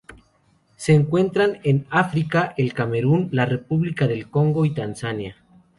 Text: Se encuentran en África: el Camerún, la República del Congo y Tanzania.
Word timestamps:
Se 0.77 0.93
encuentran 0.93 1.59
en 1.61 1.85
África: 1.91 2.55
el 2.57 2.73
Camerún, 2.73 3.29
la 3.31 3.45
República 3.45 4.07
del 4.07 4.31
Congo 4.31 4.65
y 4.65 4.73
Tanzania. 4.73 5.35